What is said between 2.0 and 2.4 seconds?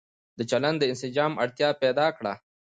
کړه